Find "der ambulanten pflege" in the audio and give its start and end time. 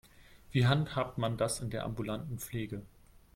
1.69-2.81